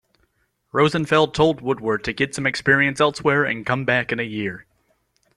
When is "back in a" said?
3.85-4.23